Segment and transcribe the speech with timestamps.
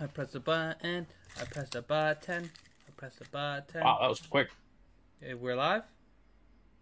[0.00, 1.06] I press the button.
[1.40, 2.50] I press the button.
[2.86, 3.82] I press the button.
[3.82, 4.48] Wow, that was quick.
[5.20, 5.82] Hey, we're live.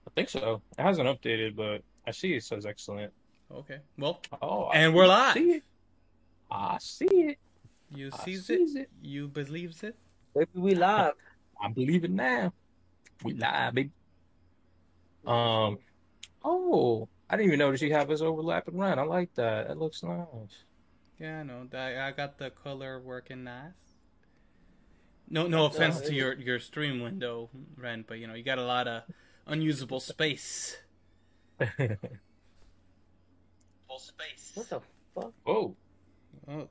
[0.06, 0.60] I think so.
[0.78, 3.12] It hasn't updated, but I see it says excellent.
[3.52, 3.78] Okay.
[3.98, 5.34] Well, Oh, I And we're live.
[5.34, 5.62] See it.
[6.50, 7.38] I see it.
[7.94, 8.80] you I sees sees it.
[8.82, 8.90] it.
[9.02, 9.96] You believes it.
[10.34, 11.14] Maybe we live.
[11.62, 12.52] I believe it now.
[13.22, 13.90] We live, baby.
[15.26, 15.78] Um.
[16.44, 18.98] Oh, I didn't even notice you have us overlapping run.
[18.98, 19.68] I like that.
[19.68, 20.26] That looks nice.
[21.18, 21.66] Yeah, I know.
[21.72, 23.72] I, I got the color working nice.
[25.28, 28.64] No, no offense to your your stream window, Ren, but you know you got a
[28.64, 29.04] lot of
[29.46, 30.76] unusable space.
[31.58, 31.78] Full
[33.98, 34.52] space.
[34.54, 34.80] What the
[35.14, 35.32] fuck?
[35.44, 35.76] Whoa.
[36.48, 36.68] Oh,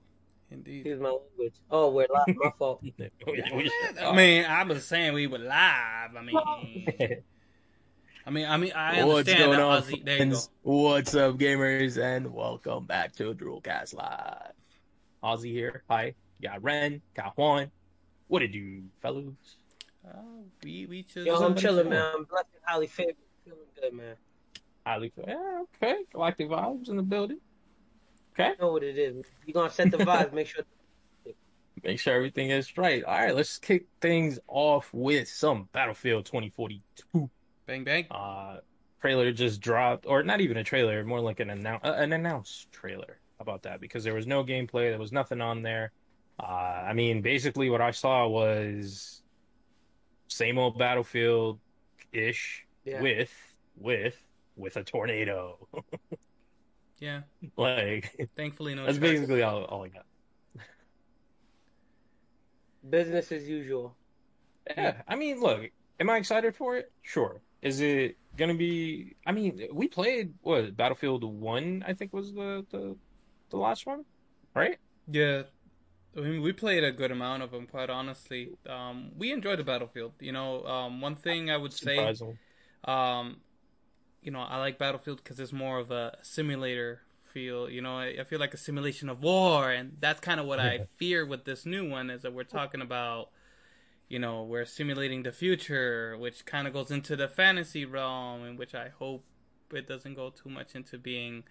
[0.51, 0.79] indeed.
[0.79, 1.53] Excuse my language.
[1.71, 2.35] Oh, we're live.
[2.35, 2.84] My fault.
[3.25, 6.15] Oh, I mean, I was saying we were live.
[6.15, 6.37] I mean,
[8.26, 10.04] I mean, I mean, I understand that Ozzy.
[10.05, 10.40] There you go.
[10.62, 14.54] What's up, gamers, and welcome back to Droolcast Live.
[15.22, 15.84] Ozzy here.
[15.90, 16.16] Hi.
[16.41, 17.02] Got Ren.
[17.16, 17.70] Got Juan.
[18.27, 19.34] What it do, fellows?
[20.07, 20.21] Uh,
[20.63, 22.12] we we just Yo, I'm Somebody chilling, man.
[22.15, 23.15] I'm blessed and highly favored.
[23.43, 24.15] Feeling good, man.
[24.85, 25.98] Highly, yeah, okay.
[26.13, 27.40] Galactic vibes in the building.
[28.34, 28.52] Okay.
[28.52, 29.26] You know what it is.
[29.46, 30.32] You're gonna set the vibes.
[30.32, 30.63] Make sure.
[31.84, 33.04] Make sure everything is right.
[33.04, 37.30] All right, let's kick things off with some Battlefield 2042.
[37.65, 38.07] Bang bang.
[38.11, 38.57] Uh,
[39.01, 42.71] trailer just dropped, or not even a trailer, more like an announce, uh, an announced
[42.71, 43.19] trailer.
[43.37, 43.81] How about that?
[43.81, 45.91] Because there was no gameplay, there was nothing on there.
[46.39, 49.23] Uh, I mean, basically, what I saw was
[50.27, 51.59] same old Battlefield
[52.11, 53.01] ish Yeah.
[53.01, 53.31] with
[53.75, 54.21] with
[54.55, 55.67] with a tornado.
[56.99, 57.23] Yeah,
[57.57, 58.85] like thankfully no.
[58.85, 59.19] that's charges.
[59.21, 60.05] basically all, all I got.
[62.87, 63.97] Business as usual.
[64.69, 65.69] Yeah, I mean, look,
[66.00, 66.91] am I excited for it?
[67.01, 67.41] Sure.
[67.63, 69.16] Is it gonna be?
[69.25, 72.97] I mean, we played what Battlefield One, I think was the the,
[73.51, 74.06] the last one,
[74.56, 74.79] right?
[75.07, 75.44] Yeah,
[76.17, 77.67] I mean, we played a good amount of them.
[77.67, 80.13] Quite honestly, um, we enjoyed the battlefield.
[80.19, 82.17] You know, um, one thing I would say,
[82.85, 83.41] um,
[84.22, 87.69] you know, I like Battlefield because it's more of a simulator feel.
[87.69, 90.59] You know, I, I feel like a simulation of war, and that's kind of what
[90.59, 93.29] I fear with this new one is that we're talking about.
[94.13, 98.57] You know, we're simulating the future, which kind of goes into the fantasy realm, in
[98.57, 99.24] which I hope
[99.74, 101.46] it doesn't go too much into being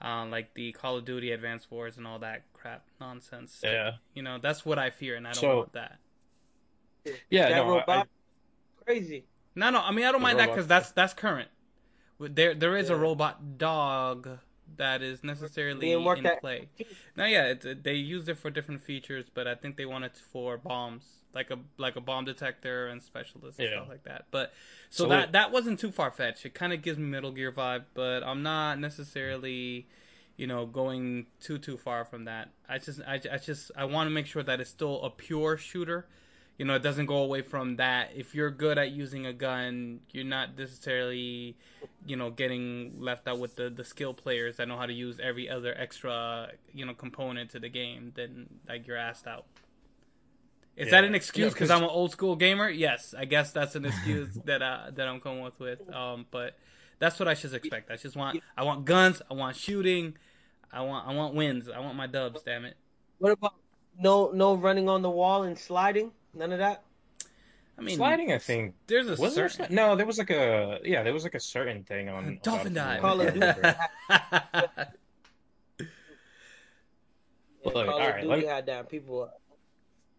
[0.00, 3.60] uh, like the Call of Duty Advanced Wars and all that crap nonsense.
[3.60, 5.98] Yeah, You know, that's what I fear, and I don't So- want that.
[7.28, 7.48] yeah.
[7.48, 8.04] that no, I-
[8.84, 9.24] Crazy.
[9.56, 11.48] No, no, I mean I don't mind that because that's that's current.
[12.20, 14.28] There, there is a robot dog
[14.76, 16.68] that is necessarily in at- play.
[17.16, 20.16] Now, yeah, it's, they used it for different features, but I think they want it
[20.16, 23.76] for bombs, like a like a bomb detector and specialists and Yeah.
[23.76, 24.24] stuff like that.
[24.32, 24.52] But
[24.90, 26.44] so, So that it- that wasn't too far fetched.
[26.44, 29.86] It kind of gives me Metal Gear vibe, but I'm not necessarily,
[30.36, 32.48] you know, going too too far from that.
[32.68, 35.56] I just I, I just I want to make sure that it's still a pure
[35.56, 36.06] shooter.
[36.58, 38.12] You know, it doesn't go away from that.
[38.16, 41.54] If you're good at using a gun, you're not necessarily,
[42.06, 45.20] you know, getting left out with the, the skill players that know how to use
[45.20, 48.12] every other extra, you know, component to the game.
[48.14, 49.44] Then like you're asked out.
[50.76, 52.68] Is that an excuse Yeah, I'm an old school gamer?
[52.68, 55.80] Yes, I guess that's an excuse that uh, that I'm coming with with.
[55.94, 56.56] Um, but
[56.98, 57.90] that's what I should expect.
[57.90, 59.22] I just want I want guns.
[59.30, 60.16] I want shooting.
[60.72, 61.68] I want I want wins.
[61.68, 62.42] I want my dubs.
[62.42, 62.76] Damn it.
[63.18, 63.54] What about
[63.98, 66.12] no no running on the wall and sliding?
[66.34, 66.82] None of that.
[67.78, 68.32] I mean, sliding.
[68.32, 69.48] I think There's a was there?
[69.48, 72.24] certain sli- No, there was like a yeah, there was like a certain thing on
[72.24, 73.00] on dolphin dive.
[73.00, 73.32] Call of.
[73.34, 73.46] Duty.
[77.64, 78.88] Look, Call of Duty let me- had that.
[78.90, 79.30] People.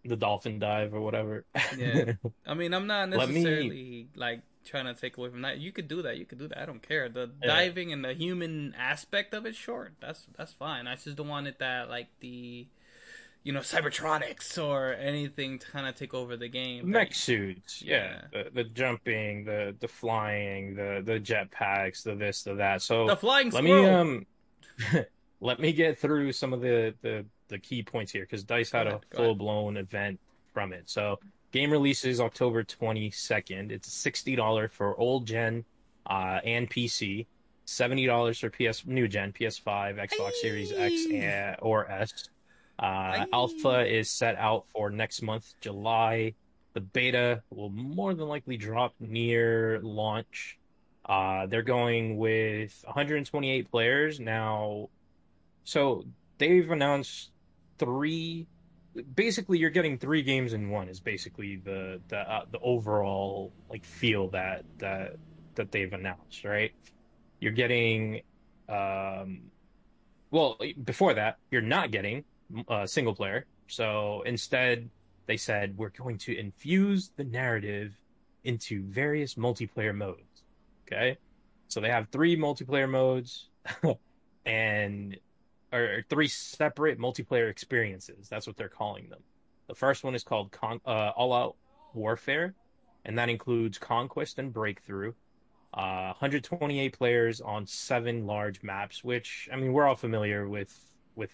[0.07, 1.45] The dolphin dive or whatever.
[1.77, 2.13] Yeah.
[2.45, 5.59] I mean, I'm not necessarily like trying to take away from that.
[5.59, 6.17] You could do that.
[6.17, 6.57] You could do that.
[6.61, 7.09] I don't care.
[7.09, 7.47] The Yeah.
[7.47, 10.87] diving and the human aspect of it, sure, that's that's fine.
[10.87, 12.67] I just don't want it that like the,
[13.43, 16.89] you know, cybertronics or anything to kind of take over the game.
[16.89, 18.43] Mech suits, yeah, Yeah.
[18.43, 22.81] The, the jumping, the the flying, the the jetpacks, the this, the that.
[22.81, 24.03] So The flying let squirrel.
[24.05, 24.25] me
[24.91, 25.05] um,
[25.39, 28.87] let me get through some of the the the key points here because Dice had
[28.87, 30.19] ahead, a full blown event
[30.53, 30.89] from it.
[30.89, 31.19] So
[31.51, 33.71] game releases October twenty second.
[33.71, 35.65] It's sixty dollar for old gen,
[36.05, 37.25] uh, and PC.
[37.65, 42.29] Seventy dollars for PS new gen, PS5, Xbox Series X, and, or S.
[42.79, 46.33] Uh, alpha is set out for next month, July.
[46.73, 50.59] The beta will more than likely drop near launch.
[51.03, 54.89] Uh, they're going with 128 players now.
[55.63, 56.05] So
[56.37, 57.31] they've announced
[57.77, 58.47] three.
[59.15, 60.89] Basically, you're getting three games in one.
[60.89, 65.17] Is basically the the uh, the overall like feel that that
[65.55, 66.43] that they've announced.
[66.43, 66.71] Right?
[67.39, 68.21] You're getting,
[68.67, 69.41] um,
[70.31, 72.23] well, before that, you're not getting
[72.67, 73.45] uh, single player.
[73.67, 74.89] So instead,
[75.27, 77.93] they said we're going to infuse the narrative
[78.43, 80.43] into various multiplayer modes.
[80.87, 81.17] Okay,
[81.67, 83.49] so they have three multiplayer modes,
[84.45, 85.17] and
[85.71, 88.29] or three separate multiplayer experiences.
[88.29, 89.19] That's what they're calling them.
[89.67, 91.55] The first one is called Con- uh, All Out
[91.93, 92.53] Warfare,
[93.05, 95.13] and that includes Conquest and Breakthrough.
[95.73, 100.73] Uh, 128 players on seven large maps, which I mean we're all familiar with
[101.15, 101.31] with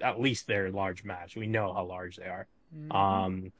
[0.00, 1.34] at least their large maps.
[1.34, 2.46] We know how large they are.
[2.74, 2.92] Mm-hmm.
[2.92, 3.52] Um,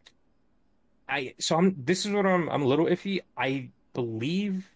[1.09, 3.21] I so I'm this is what I'm I'm a little iffy.
[3.37, 4.67] I believe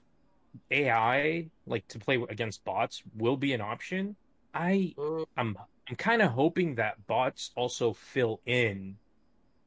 [0.71, 4.17] AI like to play against bots will be an option.
[4.55, 5.27] I mm.
[5.37, 5.57] I'm
[5.89, 8.97] I'm kind of hoping that bots also fill in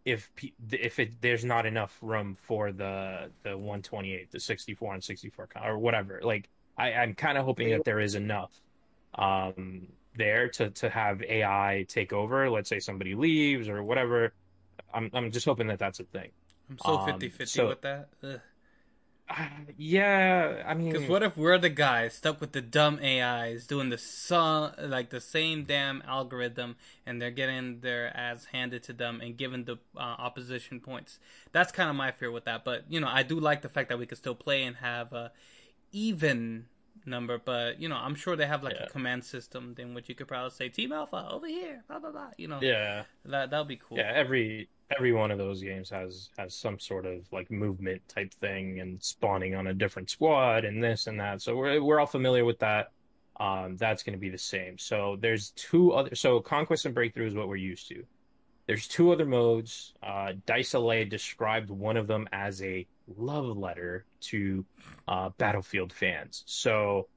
[0.06, 0.30] if
[0.72, 5.78] if it, there's not enough room for the the 128, the 64 and 64 or
[5.78, 6.20] whatever.
[6.24, 8.52] Like I, I'm kind of hoping that there is enough
[9.16, 12.50] um, there to to have AI take over.
[12.50, 14.34] Let's say somebody leaves or whatever.
[14.94, 16.32] I'm I'm just hoping that that's a thing.
[16.70, 18.10] I'm so 50 50 um, so, with that.
[18.24, 18.40] Ugh.
[19.78, 23.90] yeah, I mean, because what if we're the guys stuck with the dumb AIs doing
[23.90, 26.76] the some like the same damn algorithm,
[27.06, 31.20] and they're getting their ass handed to them and given the uh, opposition points?
[31.52, 32.64] That's kind of my fear with that.
[32.64, 35.14] But you know, I do like the fact that we could still play and have
[35.14, 35.32] a
[35.92, 36.66] even
[37.06, 37.38] number.
[37.44, 38.86] But you know, I'm sure they have like yeah.
[38.86, 42.12] a command system in which you could probably say Team Alpha over here, blah blah
[42.12, 42.30] blah.
[42.38, 43.98] You know, yeah, that that'll be cool.
[43.98, 48.34] Yeah, every every one of those games has has some sort of like movement type
[48.36, 51.42] thing and spawning on a different squad and this and that.
[51.42, 52.92] So we're we're all familiar with that.
[53.40, 54.78] Um, that's going to be the same.
[54.78, 56.16] So there's two other.
[56.16, 58.04] So conquest and breakthrough is what we're used to.
[58.66, 59.94] There's two other modes.
[60.02, 62.88] Uh, Dice LA described one of them as a
[63.18, 64.66] love letter to
[65.08, 66.44] uh, Battlefield fans.
[66.46, 67.08] So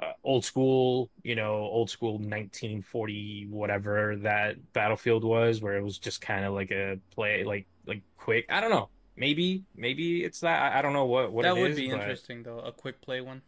[0.00, 5.98] uh, old school, you know, old school 1940 whatever that Battlefield was, where it was
[5.98, 8.46] just kind of like a play, like like quick.
[8.48, 8.88] I don't know.
[9.16, 10.74] Maybe maybe it's that.
[10.74, 12.58] I, I don't know what what that would is, be interesting though.
[12.58, 13.42] A quick play one.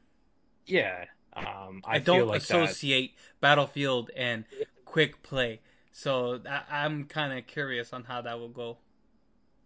[0.67, 1.05] Yeah.
[1.35, 3.41] Um, I, I don't like associate that...
[3.41, 4.45] Battlefield and
[4.85, 5.61] quick play,
[5.93, 8.79] so I, I'm kind of curious on how that will go.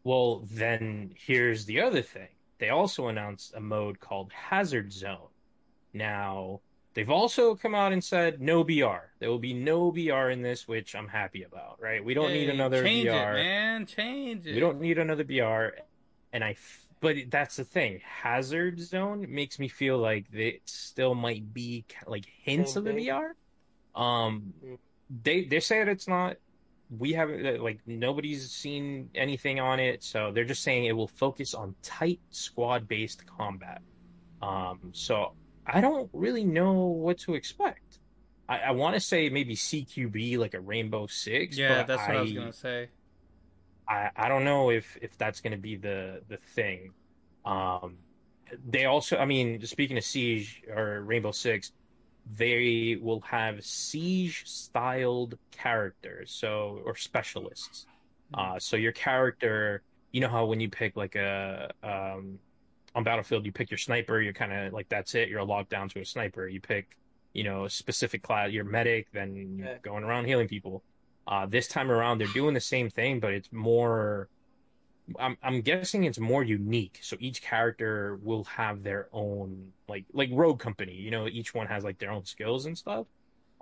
[0.05, 2.29] Well, then here's the other thing.
[2.59, 5.29] They also announced a mode called Hazard Zone.
[5.93, 6.61] Now,
[6.95, 9.11] They've also come out and said no BR.
[9.19, 11.79] There will be no BR in this, which I'm happy about.
[11.81, 12.05] Right?
[12.05, 13.13] We don't hey, need another change BR.
[13.13, 14.55] It, man, change it.
[14.55, 15.79] We don't need another BR.
[16.35, 16.57] And I,
[17.01, 18.01] but that's the thing.
[18.05, 24.01] Hazard Zone makes me feel like it still might be like hints of a BR.
[24.01, 24.79] Um, mm.
[25.23, 26.37] they they said it's not.
[26.99, 31.09] We haven't uh, like nobody's seen anything on it, so they're just saying it will
[31.09, 33.81] focus on tight squad based combat.
[34.43, 35.33] Um, so
[35.67, 37.99] I don't really know what to expect.
[38.49, 41.57] I, I want to say maybe CQB like a Rainbow Six.
[41.57, 42.89] Yeah, that's what I, I was gonna say.
[43.89, 46.93] I, I don't know if if that's gonna be the the thing.
[47.45, 47.99] Um,
[48.69, 51.73] they also, I mean, speaking of Siege or Rainbow Six,
[52.37, 57.87] they will have siege styled characters, so or specialists.
[58.35, 58.41] Hmm.
[58.41, 59.83] Uh, so your character,
[60.13, 62.39] you know how when you pick like a um,
[62.95, 64.21] on Battlefield, you pick your sniper.
[64.21, 65.29] You're kind of like that's it.
[65.29, 66.49] You're locked down to a sniper.
[66.49, 66.97] You pick,
[67.33, 68.51] you know, a specific class.
[68.51, 69.09] You're medic.
[69.13, 69.79] Then you're yeah.
[69.83, 70.83] going around healing people.
[71.27, 74.29] Uh, this time around, they're doing the same thing, but it's more.
[75.19, 76.99] I'm I'm guessing it's more unique.
[77.03, 80.95] So each character will have their own like like Rogue Company.
[80.95, 83.07] You know, each one has like their own skills and stuff.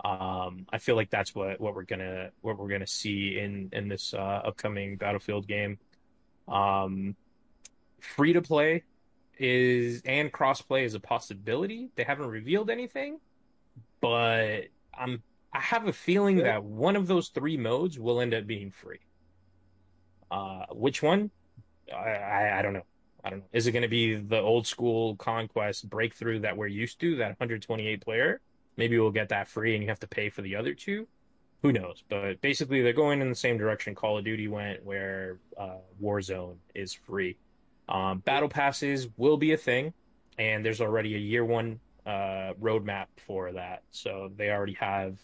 [0.04, 3.88] Um, I feel like that's what what we're gonna what we're gonna see in in
[3.88, 5.78] this uh, upcoming Battlefield game.
[6.48, 7.16] Um,
[8.00, 8.84] free to play
[9.38, 11.90] is and crossplay is a possibility.
[11.96, 13.18] They haven't revealed anything,
[14.00, 18.46] but I'm I have a feeling that one of those three modes will end up
[18.46, 19.00] being free.
[20.30, 21.30] Uh, which one?
[21.92, 22.84] I, I, I don't know.
[23.24, 23.46] I don't know.
[23.52, 27.28] Is it going to be the old school conquest breakthrough that we're used to, that
[27.28, 28.40] 128 player?
[28.76, 31.06] Maybe we'll get that free and you have to pay for the other two.
[31.62, 32.02] Who knows?
[32.08, 36.56] But basically, they're going in the same direction Call of Duty went, where uh, Warzone
[36.74, 37.36] is free.
[37.88, 39.92] Um, battle passes will be a thing,
[40.38, 43.82] and there's already a year one uh, roadmap for that.
[43.90, 45.18] So they already have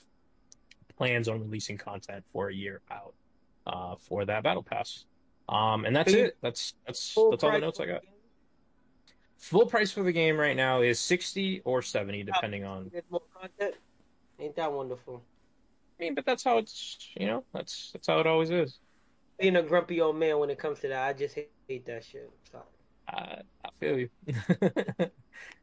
[0.99, 3.15] plans on releasing content for a year out
[3.67, 5.05] uh, for that battle pass.
[5.49, 6.37] Um, and that's it.
[6.43, 8.03] That's that's that's all the notes I got.
[9.39, 12.91] Full price for the game right now is sixty or seventy, depending on.
[13.11, 13.77] More content.
[14.41, 15.23] Ain't that wonderful?
[15.99, 18.79] I mean, but that's how it's you know that's that's how it always is
[19.39, 21.07] being a grumpy old man when it comes to that.
[21.07, 22.31] I just hate, hate that shit.
[22.51, 22.65] Sorry.
[23.09, 24.09] I, I feel you.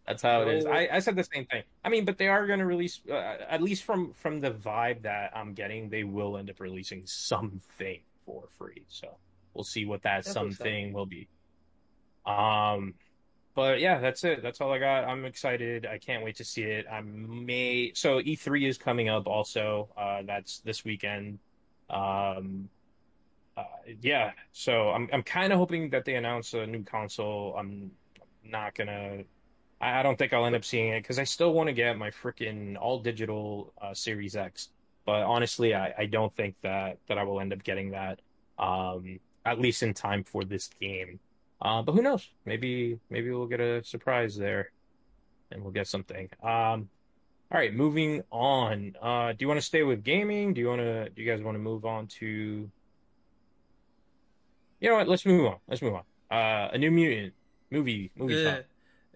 [0.07, 0.65] That's how it is.
[0.65, 1.63] I, I said the same thing.
[1.83, 5.03] I mean, but they are going to release, uh, at least from from the vibe
[5.03, 8.83] that I'm getting, they will end up releasing something for free.
[8.87, 9.15] So
[9.53, 11.27] we'll see what that something will be.
[12.25, 12.95] Um,
[13.55, 14.41] but yeah, that's it.
[14.41, 15.05] That's all I got.
[15.05, 15.85] I'm excited.
[15.85, 16.85] I can't wait to see it.
[16.91, 19.89] I may so E3 is coming up also.
[19.95, 21.39] Uh, that's this weekend.
[21.89, 22.69] Um,
[23.57, 23.63] uh,
[24.01, 27.55] yeah, so I'm I'm kind of hoping that they announce a new console.
[27.57, 27.91] I'm
[28.43, 29.23] not gonna.
[29.81, 31.97] I, I don't think I'll end up seeing it because I still want to get
[31.97, 34.69] my freaking all digital uh, Series X.
[35.05, 38.19] But honestly, I, I don't think that that I will end up getting that.
[38.57, 41.19] Um, at least in time for this game.
[41.61, 42.29] Uh, but who knows?
[42.45, 44.71] Maybe maybe we'll get a surprise there,
[45.51, 46.29] and we'll get something.
[46.41, 46.89] Um,
[47.51, 48.95] all right, moving on.
[49.01, 50.53] Uh, do you want to stay with gaming?
[50.53, 51.09] Do you want to?
[51.09, 52.69] Do you guys want to move on to?
[54.83, 55.07] You know what?
[55.07, 55.55] Let's move on.
[55.65, 56.03] Let's move on.
[56.29, 57.33] Uh, a New Mutant
[57.71, 58.11] movie.
[58.17, 58.45] Movie.
[58.45, 58.49] Uh,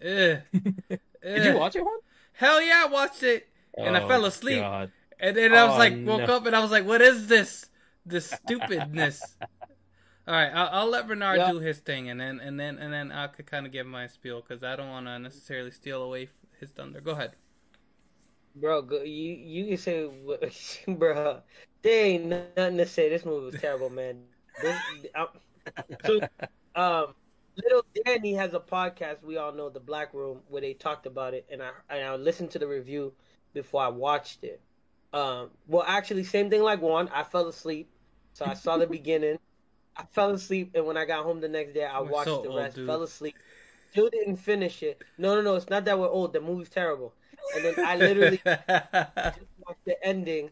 [0.01, 0.39] uh,
[1.21, 2.00] Did you watch it, Juan?
[2.31, 4.62] Hell yeah, I watched it, and Oh, I fell asleep.
[4.62, 4.91] God.
[5.19, 6.38] And then I was Oh, like, woke no.
[6.38, 7.69] up, and I was like, "What is this?
[8.05, 9.21] This stupidness."
[10.27, 11.51] All right, I'll, I'll let Bernard Yeah.
[11.51, 14.07] do his thing, and then and then and then I could kind of give my
[14.07, 16.29] spiel because I don't want to necessarily steal away
[16.62, 17.01] his thunder.
[17.01, 17.31] Go ahead.
[18.55, 20.43] Bro, go, you you can say, what-
[20.88, 21.41] bro,
[21.81, 23.09] there ain't nothing to say.
[23.09, 24.24] This movie was terrible, man.
[24.62, 24.77] This,
[25.13, 25.27] I'm,
[26.05, 26.21] so,
[26.75, 27.13] um,
[27.55, 29.24] little Danny has a podcast.
[29.24, 32.15] We all know the Black Room where they talked about it, and I and I
[32.15, 33.13] listened to the review
[33.53, 34.62] before I watched it.
[35.13, 37.09] Um, well, actually, same thing like one.
[37.09, 37.89] I fell asleep,
[38.33, 39.39] so I saw the beginning.
[39.95, 42.41] I fell asleep, and when I got home the next day, I We're watched so
[42.41, 42.75] the old, rest.
[42.75, 42.86] dude.
[42.86, 43.36] Fell asleep.
[43.91, 45.01] Still didn't finish it.
[45.17, 45.55] No, no, no.
[45.55, 46.33] It's not that we're old.
[46.33, 47.13] The movie's terrible.
[47.55, 50.51] And then I literally just watched the ending.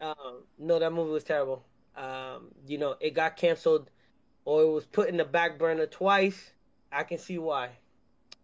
[0.00, 1.64] Um, no, that movie was terrible.
[1.96, 3.90] Um, you know, it got canceled
[4.44, 6.52] or it was put in the back burner twice.
[6.90, 7.70] I can see why.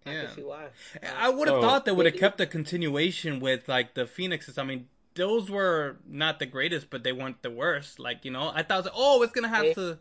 [0.07, 0.25] I yeah.
[0.25, 0.69] can see why.
[1.17, 4.57] I would have So- thought they would have kept the continuation with like the Phoenixes.
[4.59, 7.99] I mean, those were not the greatest, but they weren't the worst.
[7.99, 9.75] Like you know, I thought, oh, it's gonna have Yeah.
[9.75, 9.99] to.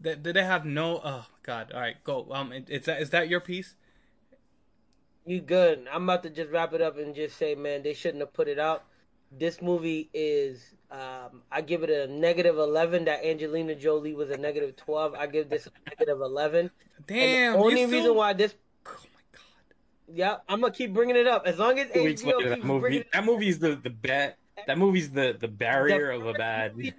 [0.00, 1.00] Did did they have no?
[1.04, 1.72] Oh God!
[1.72, 2.26] All right, go.
[2.30, 3.74] Um, is that is that your piece?
[5.24, 5.86] You good?
[5.92, 8.46] I'm about to just wrap it up and just say, man, they shouldn't have put
[8.46, 8.84] it out.
[9.32, 13.04] This movie is, um, I give it a negative 11.
[13.06, 15.14] That Angelina Jolie was a negative 12.
[15.14, 16.70] I give this a negative 11.
[17.06, 17.18] Damn.
[17.18, 18.54] and the only you reason still- why this,
[18.86, 19.42] Oh my God.
[20.16, 22.66] yeah, I'm gonna keep bringing it up as long as weeks HBO later, that keeps
[22.66, 22.96] bringing movie.
[22.98, 24.38] it That movie's the the bet.
[24.66, 26.74] That movie's the the barrier of a bad.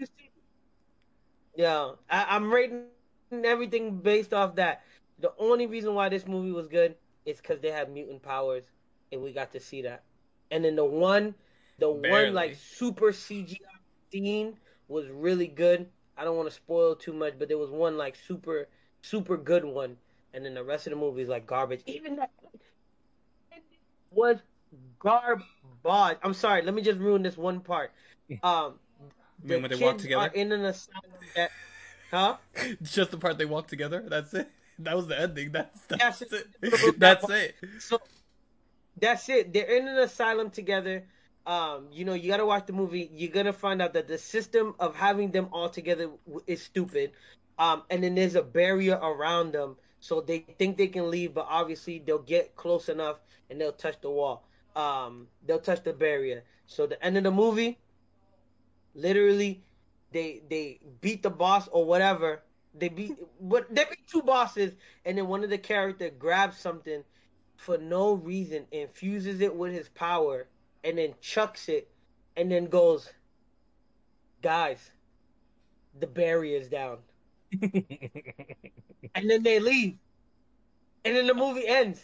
[1.55, 2.83] Yeah, I, I'm rating
[3.31, 4.83] everything based off that.
[5.19, 8.63] The only reason why this movie was good is because they have mutant powers,
[9.11, 10.03] and we got to see that.
[10.51, 11.33] And then the one,
[11.79, 12.25] the Barely.
[12.25, 13.57] one like super CGI
[14.11, 14.55] scene
[14.87, 15.87] was really good.
[16.17, 18.67] I don't want to spoil too much, but there was one like super,
[19.01, 19.97] super good one,
[20.33, 21.81] and then the rest of the movie is like garbage.
[21.85, 22.31] Even that
[24.11, 24.37] was
[24.99, 25.45] garbage.
[26.23, 26.61] I'm sorry.
[26.63, 27.91] Let me just ruin this one part.
[28.43, 28.73] Um,
[29.45, 30.29] the when they walk together?
[30.33, 31.01] in an asylum
[31.35, 31.51] that,
[32.11, 32.35] huh?
[32.83, 34.03] Just the part they walk together.
[34.05, 34.49] That's it.
[34.79, 35.51] That was the ending.
[35.53, 36.21] That's that's Yes.
[36.33, 36.99] it.
[36.99, 37.55] That's it.
[37.79, 37.99] So
[38.99, 39.53] that's it.
[39.53, 41.05] They're in an asylum together.
[41.47, 43.09] Um, you know, you gotta watch the movie.
[43.13, 46.11] You're gonna find out that the system of having them all together
[46.45, 47.13] is stupid.
[47.57, 51.47] Um, and then there's a barrier around them, so they think they can leave, but
[51.49, 53.17] obviously they'll get close enough
[53.49, 54.45] and they'll touch the wall.
[54.75, 56.43] Um, they'll touch the barrier.
[56.67, 57.79] So the end of the movie,
[58.93, 59.63] literally,
[60.11, 62.43] they they beat the boss or whatever.
[62.75, 64.73] They beat what they beat two bosses,
[65.05, 67.03] and then one of the character grabs something
[67.55, 70.47] for no reason, infuses it with his power,
[70.87, 71.89] and then chucks it,
[72.37, 73.09] and then goes,
[74.41, 74.91] guys,
[75.99, 76.99] the barrier's down,
[77.61, 79.97] and then they leave,
[81.03, 82.01] and then the movie ends.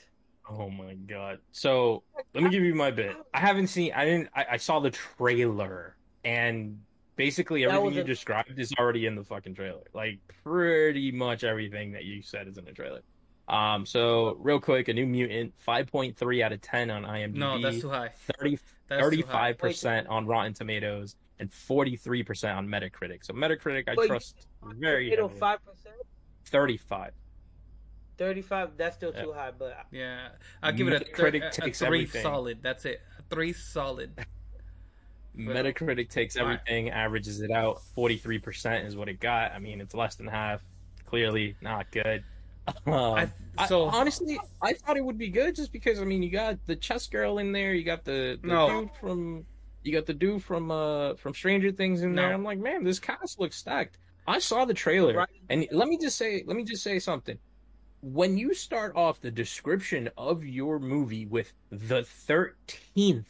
[0.49, 1.39] Oh my god.
[1.51, 3.15] So let me give you my bit.
[3.33, 6.79] I haven't seen I didn't I, I saw the trailer and
[7.15, 9.83] basically everything was you a- described is already in the fucking trailer.
[9.93, 13.01] Like pretty much everything that you said is in the trailer.
[13.47, 17.35] Um so real quick, a new mutant, five point three out of ten on IMDb.
[17.35, 18.09] No, that's too high.
[18.39, 18.57] 30,
[18.87, 19.53] That's too high.
[19.53, 23.23] 35% on Rotten Tomatoes and 43% on Metacritic.
[23.25, 25.39] So Metacritic I But trust very Tomato heavily.
[25.39, 25.95] five percent,
[26.45, 27.11] 35.
[28.17, 28.77] thirty-five.
[28.77, 29.23] That's still Yeah.
[29.23, 30.29] too high, but Yeah,
[30.61, 32.21] I'll give it a, thir- Metacritic a, a three everything.
[32.21, 32.59] solid.
[32.61, 33.01] That's it.
[33.19, 34.25] A three solid.
[35.37, 36.59] Metacritic takes Alright.
[36.59, 37.81] everything, averages it out.
[37.97, 39.51] 43% is what it got.
[39.51, 40.61] I mean, it's less than half.
[41.07, 42.23] Clearly not good.
[42.85, 46.23] Um, I, I- so honestly, I thought it would be good just because I mean,
[46.23, 48.81] you got the chess girl in there, you got the, the No.
[48.81, 49.45] dude from
[49.83, 52.31] you got the dude from uh from Stranger Things in there.
[52.33, 53.97] I'm like, man, this cast looks stacked.
[54.25, 55.29] I saw the trailer, Right.
[55.49, 57.37] and let me just say, let me just say something.
[58.01, 63.25] when you start off the description of your movie with the 13th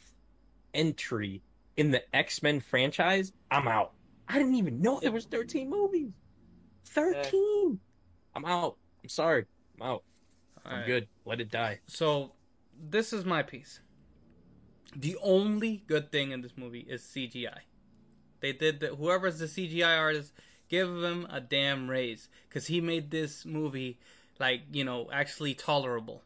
[0.73, 1.41] entry
[1.77, 3.93] in the X-Men franchise, I'm out.
[4.27, 6.11] I didn't even know there was 13 movies.
[6.85, 7.79] 13.
[8.35, 8.77] I'm out.
[9.03, 9.45] I'm sorry.
[9.79, 10.03] I'm out.
[10.65, 10.87] I'm Alright.
[10.87, 11.07] good.
[11.25, 11.79] Let it die.
[11.87, 12.31] So,
[12.89, 13.79] this is my piece.
[14.95, 17.59] The only good thing in this movie is CGI.
[18.39, 20.33] They did the whoever's the CGI artist,
[20.69, 23.99] give him a damn raise because he made this movie
[24.39, 26.23] like you know actually tolerable.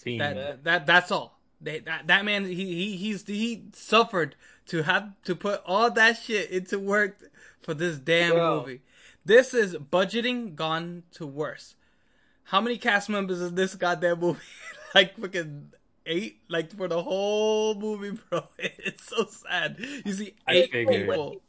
[0.00, 0.18] Team.
[0.18, 1.40] That that that's all.
[1.60, 4.36] They, that that man he he he's he suffered
[4.66, 7.18] to have to put all that shit into work
[7.62, 8.60] for this damn Bro.
[8.60, 8.82] movie.
[9.24, 11.76] This is budgeting gone to worse.
[12.44, 14.40] How many cast members is this goddamn movie?
[14.94, 15.72] like fucking
[16.06, 18.44] eight, like for the whole movie, bro.
[18.58, 19.76] It's so sad.
[20.04, 21.40] You see eight people,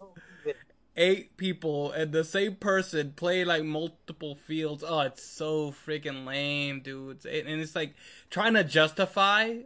[0.96, 4.84] eight people, and the same person play like multiple fields.
[4.88, 7.26] Oh, it's so freaking lame, dude.
[7.26, 7.94] And it's like
[8.30, 9.58] trying to justify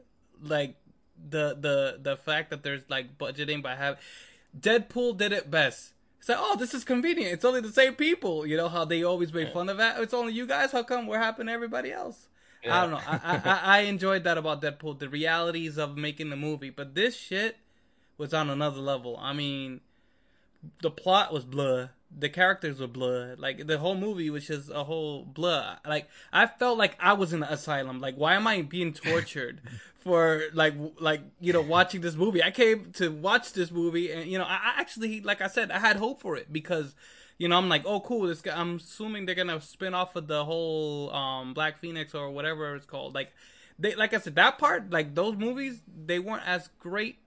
[0.41, 0.75] like
[1.29, 3.99] the the the fact that there's like budgeting by having
[4.57, 5.93] Deadpool did it best.
[6.29, 7.33] Like, oh, this is convenient.
[7.33, 8.45] It's only the same people.
[8.45, 9.99] You know how they always make fun of that.
[9.99, 10.71] It's only you guys.
[10.71, 12.27] How come we're happening to everybody else?
[12.69, 12.99] I don't know.
[13.07, 16.69] I, I I- enjoyed that about Deadpool, the realities of making the movie.
[16.69, 17.57] But this shit
[18.17, 19.17] was on another level.
[19.21, 19.79] I mean,
[20.81, 21.89] the plot was blur.
[22.15, 23.39] The characters were blood.
[23.39, 25.79] Like the whole movie was just a whole blood.
[25.85, 27.99] Like I felt like I was in an asylum.
[27.99, 29.61] Like why am I being tortured
[29.99, 32.43] for like w- like you know watching this movie?
[32.43, 35.71] I came to watch this movie, and you know I, I actually like I said
[35.71, 36.95] I had hope for it because.
[37.41, 38.27] You know, I'm like, oh, cool.
[38.27, 38.59] This guy.
[38.59, 42.85] I'm assuming they're gonna spin off of the whole um, Black Phoenix or whatever it's
[42.85, 43.15] called.
[43.15, 43.31] Like,
[43.79, 47.17] they, like I said, that part, like those movies, they weren't as great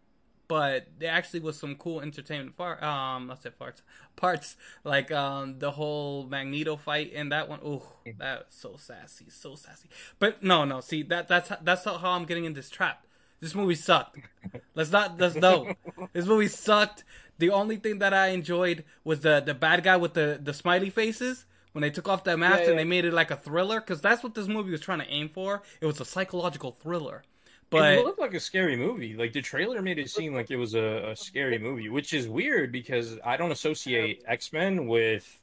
[0.52, 3.80] but there actually was some cool entertainment far um let's say parts
[4.16, 4.48] parts
[4.84, 7.58] like um the whole magneto fight in that one.
[7.64, 7.82] Oh
[8.18, 9.88] that was so sassy so sassy.
[10.18, 13.06] But no no see that that's that's how i'm getting in this trap.
[13.40, 14.18] This movie sucked.
[14.74, 15.72] Let's not let's no.
[16.12, 17.02] This movie sucked.
[17.38, 20.90] The only thing that i enjoyed was the the bad guy with the the smiley
[20.90, 21.46] faces.
[21.72, 22.70] When they took off that mask Yeah, yeah.
[22.72, 25.08] and they made it like a thriller because that's what this movie was trying to
[25.18, 25.62] aim for.
[25.80, 27.24] It was a psychological thriller
[27.72, 29.14] But but it looked like a scary movie.
[29.14, 32.28] Like the trailer made it seem like it was a, a scary movie, which is
[32.28, 35.40] weird because I don't associate X Men with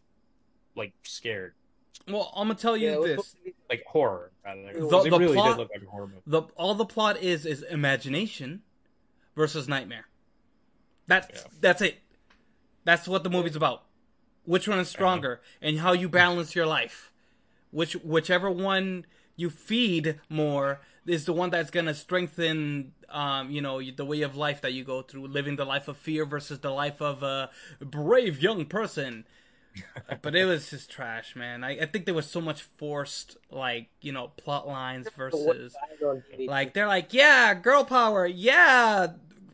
[0.76, 1.56] like scared,
[2.08, 4.32] well i'm gonna tell you Yeah, this supposed to be- like horror.
[4.46, 6.22] Rather, The- it the really plot- did look like a horror movie.
[6.26, 8.62] the all the plot is is imagination
[9.36, 10.06] versus nightmare.
[11.08, 11.42] That's Yeah.
[11.60, 11.98] that's it.
[12.86, 13.84] That's what the movie's about.
[14.46, 14.92] Which one is uh-huh.
[14.98, 17.12] stronger and how you balance your life.
[17.72, 23.82] Which whichever one you feed more is the one that's gonna strengthen um, you know,
[23.82, 26.70] the way of life that you go through, living the life of fear versus the
[26.70, 29.26] life of a brave young person.
[30.22, 31.64] but it was just trash, man.
[31.64, 35.76] I, I think there was so much forced, like you know, plot lines versus
[36.48, 39.08] like they're like, yeah, girl power, yeah,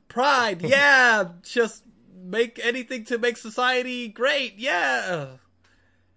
[0.08, 1.84] pride, yeah, just
[2.24, 5.06] make anything to make society great, yeah.
[5.08, 5.40] Ugh.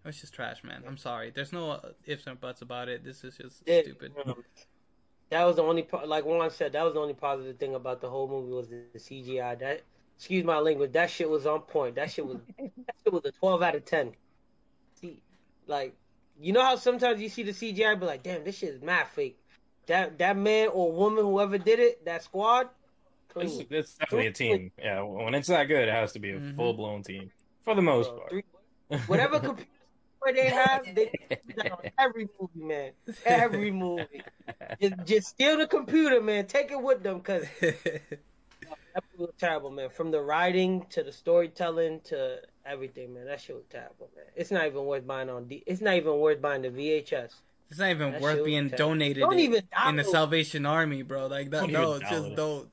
[0.05, 0.85] It's just trash, man.
[0.87, 1.31] I'm sorry.
[1.35, 3.05] There's no uh, ifs and buts about it.
[3.05, 4.13] This is just Yeah, stupid.
[4.25, 4.43] um,
[5.31, 8.01] That was the only, po- like Juan said, that was the only positive thing about
[8.01, 9.59] the whole movie was the, the CGI.
[9.59, 9.83] That,
[10.17, 11.97] excuse my language, that shit was on point.
[11.97, 14.13] That shit was, that shit was a twelve out of ten.
[15.01, 15.21] See,
[15.67, 15.95] like,
[16.41, 19.09] you know how sometimes you see the CGI, be like, damn, this shit is mad
[19.09, 19.39] fake.
[19.87, 22.69] That that man or woman, whoever did it, that squad,
[23.37, 24.73] It's, it's definitely a team.
[24.79, 26.57] Yeah, when it's that good, it has to be a Mhm.
[26.57, 27.31] full blown team
[27.63, 28.31] for the most Bro, part.
[28.31, 28.45] three-
[29.07, 29.71] whatever computer
[30.19, 31.11] software they have, they
[31.57, 32.93] do every movie, man.
[33.25, 34.23] Every movie.
[34.81, 36.47] Just, just steal the computer, man.
[36.47, 39.91] Take it with them, cause that was terrible, man.
[39.91, 43.27] From the writing to the storytelling to everything, man.
[43.27, 44.27] That shit was terrible, man.
[44.37, 45.47] It's not even worth buying on.
[45.47, 47.33] D- it's not even worth buying the VHS.
[47.71, 50.05] it's not even That worth being donated Don't even in the.
[50.05, 51.27] Salvation Army, bro.
[51.27, 51.61] Like that.
[51.63, 52.69] Don't No, it's just don't.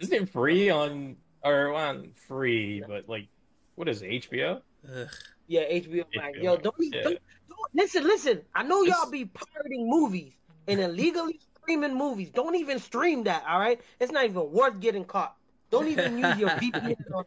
[0.00, 2.82] Isn't it free on or on free?
[2.86, 3.26] But like,
[3.74, 4.60] what is it, HBO?
[4.88, 5.08] Ugh.
[5.48, 6.38] Yeah, HBO Max.
[6.38, 7.02] HBO Yo, Max, don't, e- yeah.
[7.02, 8.42] don't, don't listen, listen.
[8.54, 10.34] I know y'all be pirating movies
[10.68, 12.30] and illegally streaming movies.
[12.30, 13.80] Don't even stream that, all right?
[13.98, 15.36] It's not even worth getting caught.
[15.70, 17.24] Don't even use your VPN on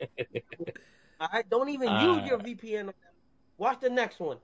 [1.19, 1.47] all right?
[1.49, 2.95] Don't even Uh, use your VPN on that.
[3.57, 4.37] Watch the next one.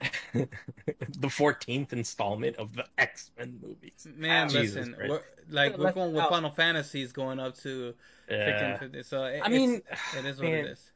[0.34, 4.06] the fourteenth installment of the X Men movies.
[4.16, 5.10] Man, Jesus listen, Christ.
[5.10, 6.30] we're, like we're going with out.
[6.30, 7.94] Final Fantasies going up to
[8.28, 8.78] freaking Yeah.
[8.78, 9.02] 50.
[9.04, 10.90] So it, I mean, it's- it is what man, it is.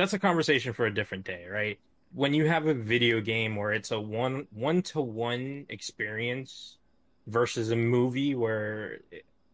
[0.00, 1.78] That's a conversation for a different day, right?
[2.14, 6.78] When you have a video game where it's a one one to one experience
[7.26, 8.98] versus a movie where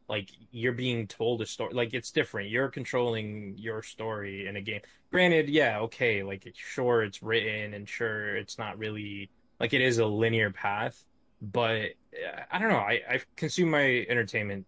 [0.08, 2.48] like you're being told a story, like it's different.
[2.48, 4.80] You're controlling your story in a game.
[5.10, 9.98] Granted, yeah, okay, like sure it's written and sure it's not really like it is
[9.98, 11.04] a linear path,
[11.42, 12.76] but uh, I don't know.
[12.76, 14.64] I I consume my entertainment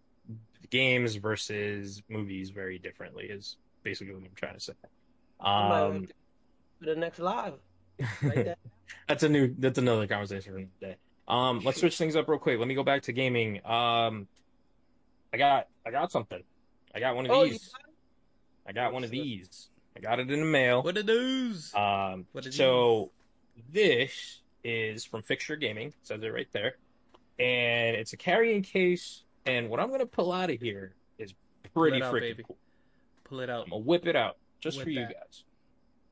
[0.69, 3.25] games versus movies very differently.
[3.25, 4.73] Is basically what I'm trying to say.
[5.39, 6.07] I might have Um,
[6.79, 7.53] for the next live.
[8.21, 8.59] Write that.
[9.07, 10.95] that's a new that's another conversation for another day.
[11.27, 12.57] Um, let's switch things up real quick.
[12.59, 13.57] Let me go back to gaming.
[13.65, 14.27] Um,
[15.33, 16.41] I got I got something.
[16.95, 17.71] I got one of Oh, you these.
[18.67, 19.69] I got one of these.
[19.95, 20.81] I got it in the mail.
[20.81, 21.73] What the news?
[21.75, 23.11] Um, What it so
[23.71, 25.89] this is from Fixture Gaming.
[25.89, 26.75] It says it right there,
[27.37, 29.23] and it's a carrying case.
[29.45, 31.33] And what I'm gonna pull out of here is
[31.73, 32.43] pretty it out, freaking baby.
[32.47, 32.57] cool.
[33.25, 33.63] Pull it out.
[33.65, 35.13] I'm gonna whip it out just Whip for you that.
[35.13, 35.43] guys.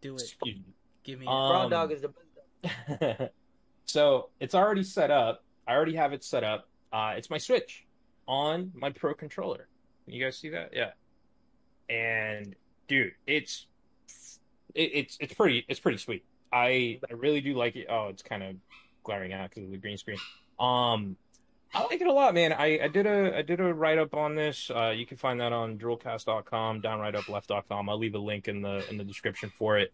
[0.01, 0.21] Do it.
[0.21, 0.57] Excuse
[1.03, 1.25] Give me.
[1.27, 1.49] Um, it.
[1.49, 3.21] Raw dog is the best.
[3.21, 3.29] me.
[3.86, 5.43] so it's already set up.
[5.67, 6.67] I already have it set up.
[6.91, 7.86] Uh, it's my Switch
[8.27, 9.67] on my Pro controller.
[10.05, 10.71] You guys see that?
[10.73, 10.91] Yeah.
[11.89, 12.55] And
[12.88, 13.67] dude, it's
[14.75, 16.25] it, it's it's pretty it's pretty sweet.
[16.51, 17.88] I I really do like it.
[17.89, 18.55] Oh, it's kind of
[19.03, 20.17] glaring out because of the green screen.
[20.60, 21.17] Um,
[21.73, 22.53] I like it a lot, man.
[22.53, 24.71] I, I did a I did a write up on this.
[24.73, 27.89] Uh, you can find that on drillcast.com, down right up left.com.
[27.89, 29.91] I'll leave a link in the in the description for it.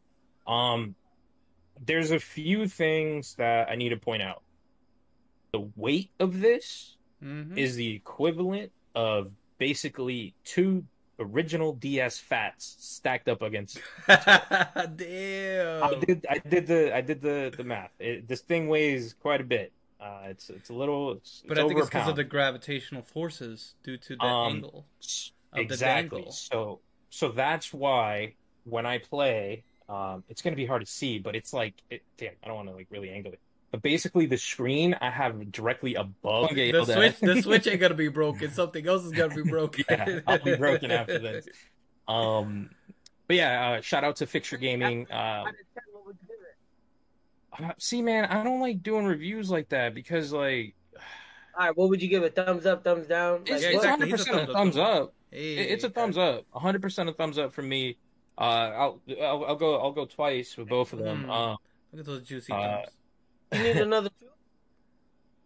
[0.48, 0.96] Um,
[1.86, 4.44] there's a few things that I need to point out.
[5.52, 7.58] The weight of this Mhm.
[7.58, 10.86] is the equivalent of basically two
[11.20, 15.84] original DS fats stacked up against Damn.
[15.84, 16.26] I did.
[16.30, 16.96] I did the.
[16.96, 17.92] I did the the math.
[18.00, 19.72] It, this thing weighs quite a bit.
[20.04, 21.14] Uh, it's it's a little.
[21.14, 24.56] It's, But it's I think it's because of the gravitational forces due to the Um,
[24.56, 24.86] angle
[25.54, 26.26] of the exactly.
[26.30, 28.34] So so that's why
[28.66, 32.34] when I play, um, it's gonna be hard to see, but it's like, it, damn,
[32.44, 33.40] I don't want to like really angle it.
[33.72, 36.50] But basically, the screen I have directly above.
[36.54, 38.52] The switch, the switch ain't gonna be broken.
[38.52, 39.86] Something else is gonna be broken.
[39.90, 41.48] Yeah, I'll be broken after this.
[42.06, 42.70] Um,
[43.28, 45.08] but yeah, uh, shout out to Fixture Gaming.
[45.10, 46.50] Uh, Out of 10, what would you give it?
[46.52, 47.43] uh,
[47.78, 50.76] see, man, I don't like doing reviews like that because like
[51.56, 52.36] All right, what would you give it?
[52.36, 53.46] Thumbs up, thumbs down?
[53.46, 53.86] it's, Like, Yeah, it's exactly.
[53.86, 54.78] 100% He's a a thumbs thumbs up.
[54.78, 55.14] up.
[55.56, 57.98] Hey, It's a thumbs up, 100% a thumbs up for me.
[58.38, 61.26] Uh, I'll, I'll I'll go I'll go twice with both of them.
[61.26, 61.30] Mm.
[61.30, 61.58] Uh,
[61.92, 62.98] Look at those juicy Uh, thumbs.
[63.52, 64.30] You need another two?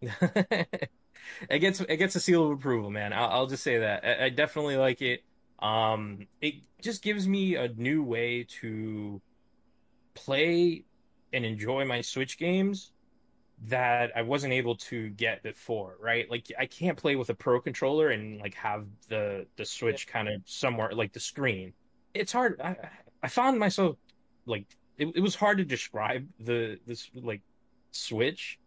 [0.02, 3.12] it gets it gets a seal of approval, man.
[3.12, 5.24] I'll, I'll just say that I, I definitely like it.
[5.58, 9.22] Um, it just gives me a new way to
[10.14, 10.84] play
[11.32, 12.92] and enjoy my Switch games
[13.66, 16.30] that I wasn't able to get before, right?
[16.30, 20.28] Like I can't play with a Pro controller and like have the the Switch kind
[20.28, 21.72] of somewhere like the screen.
[22.14, 22.60] It's hard.
[22.60, 22.76] I
[23.22, 23.96] I found myself
[24.46, 27.42] like it, it was hard to describe the this like
[27.90, 28.58] Switch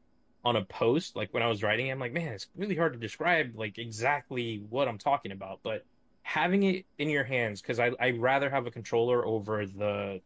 [0.43, 2.93] on a post like when I was writing it, I'm like, man, it's really hard
[2.93, 5.86] to describe like exactly what I'm talking about, but
[6.24, 10.21] having it in your hands because I I rather have a controller over the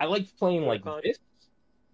[0.00, 1.18] I like playing like this,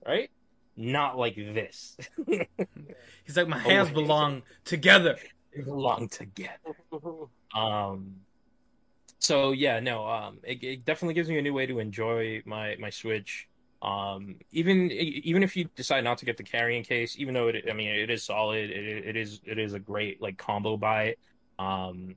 [0.06, 0.30] right?
[0.76, 1.96] Not like this.
[2.26, 3.94] He's like, my hands wait.
[3.94, 5.16] belong together.
[5.52, 6.76] They belong together.
[7.52, 8.20] Um,
[9.18, 12.76] so yeah, no, um, it, it definitely gives me a new way to enjoy my
[12.78, 13.48] my Switch.
[13.82, 17.64] Um, even even if you decide not to get the carrying case, even though it,
[17.68, 18.70] I mean, it is solid.
[18.70, 21.16] It it is it is a great like combo buy.
[21.58, 22.14] Um,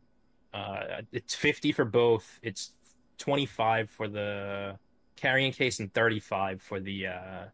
[0.54, 2.40] uh, it's fifty for both.
[2.44, 2.74] It's
[3.18, 4.78] twenty five for the
[5.16, 7.46] carrying case and thirty five for the uh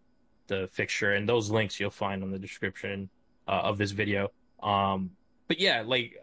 [0.49, 1.13] the fixture.
[1.13, 3.09] And those links you'll find on the description
[3.47, 4.31] uh, of this video.
[4.62, 5.12] Um,
[5.47, 6.17] but yeah, like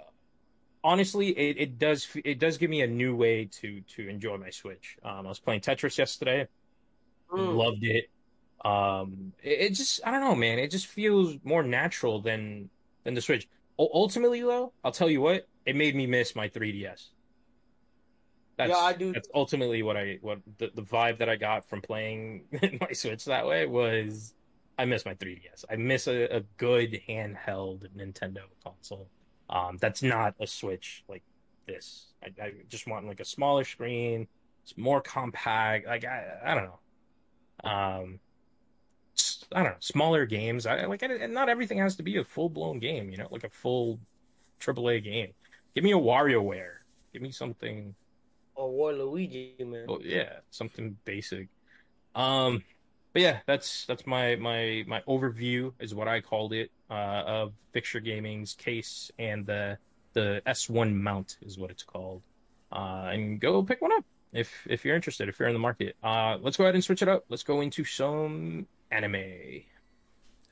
[0.85, 4.51] honestly, it, it does it does give me a new way to to enjoy my
[4.51, 4.97] Switch.
[5.03, 6.47] Um, I was playing Tetris yesterday,
[7.33, 7.57] Mm.
[7.57, 8.05] loved it.
[8.65, 10.59] Um, it, it just I don't know, man.
[10.61, 12.71] It just feels more natural than
[13.05, 13.49] than the Switch.
[13.79, 17.09] U- ultimately, though, I'll tell you what, it made me miss my 3DS.
[18.57, 19.13] That's, Yeah, I do.
[19.13, 22.45] That's ultimately what I what the, the vibe that I got from playing
[22.81, 24.35] my Switch that way was.
[24.79, 25.65] I miss my 3DS.
[25.71, 29.09] I miss a, a good handheld Nintendo console.
[29.49, 31.23] Um, that's not a Switch like
[31.67, 32.09] this.
[32.23, 34.29] I, I just want like a smaller screen.
[34.65, 35.87] It's more compact.
[35.87, 37.71] Like I, I don't know.
[37.71, 38.21] Um,
[39.53, 39.79] I don't know.
[39.81, 40.67] Smaller games.
[40.67, 41.03] I like.
[41.03, 43.11] I, and not everything has to be a full blown game.
[43.11, 43.99] You know, like a full
[44.61, 45.33] AAA game.
[45.75, 46.79] Give me a WarioWare.
[47.13, 47.95] Give me something.
[48.57, 49.87] Or Waluigi, man.
[49.89, 51.49] Oh yeah, something basic.
[52.15, 52.65] Um,
[53.13, 57.53] but yeah, that's that's my my my overview is what I called it uh, of
[57.73, 59.79] Fixture Gaming's case and the
[60.15, 62.23] the S1 mount is what it's called.
[62.73, 65.95] Uh, and go pick one up if if you're interested, if you're in the market.
[66.03, 67.25] Uh, let's go ahead and switch it up.
[67.29, 69.63] Let's go into some anime.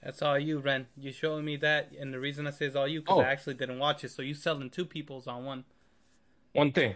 [0.02, 0.86] That's all you, Ren.
[0.98, 3.22] You showing me that, and the reason I say it's all you because Oh.
[3.22, 4.10] I actually didn't watch it.
[4.10, 5.64] So you selling two people's on one.
[6.52, 6.94] One thing,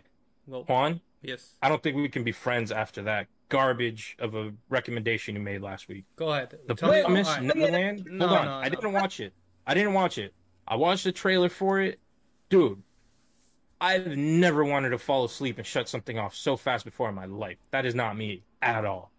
[0.49, 1.55] Well, Juan, yes.
[1.63, 5.61] I don't think we can be friends after that garbage of a recommendation you made
[5.61, 6.05] last week.
[6.17, 6.59] Go ahead.
[6.67, 7.43] The Tell all right.
[7.43, 8.07] Neverland.
[8.07, 9.33] No, Hold on, no, I didn't watch it.
[9.67, 10.35] I didn't watch it.
[10.67, 12.01] I watched the trailer for it,
[12.49, 12.83] dude.
[13.81, 17.27] I've never wanted to fall asleep and shut something off so fast before in my
[17.27, 17.59] life.
[17.71, 19.13] That is not me at all.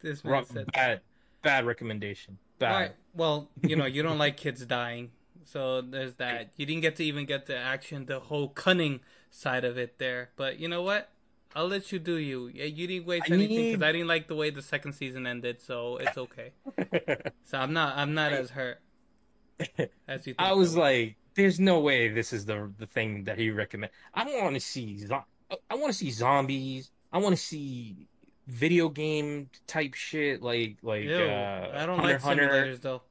[0.00, 1.00] This man Ru- said Bad,
[1.42, 2.38] bad recommendation.
[2.58, 2.72] Bad.
[2.72, 2.92] Right.
[3.14, 5.12] Well, you know, you don't like kids dying,
[5.44, 6.50] so there's that.
[6.56, 9.00] You didn't get to even get the action, the whole cunning
[9.32, 10.30] side of it there.
[10.36, 11.08] But you know what?
[11.56, 12.48] I'll let you do you.
[12.54, 14.92] Yeah, You didn't waste I anything because need- I didn't like the way the second
[14.92, 16.52] season ended, so it's okay.
[17.44, 18.80] So I'm not, I'm not as hurt
[20.08, 20.32] as you.
[20.34, 23.50] Think I was I like, "There's no way this is the the thing that he
[23.50, 25.24] recommend." I want to see, zo-
[25.70, 26.90] I want to see zombies.
[27.12, 28.08] I want to see
[28.46, 33.02] video game type shit, like like Ew, uh, I don't Hunter like Hunter, simulators though.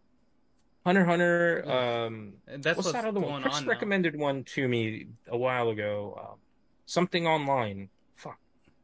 [0.85, 1.63] Hunter Hunter.
[1.67, 2.07] Ugh.
[2.07, 3.41] Um, That's what's, what's that other going one?
[3.43, 3.69] Chris on now.
[3.69, 6.19] recommended one to me a while ago.
[6.31, 6.37] Um,
[6.85, 7.89] something online.
[8.15, 8.37] Fuck.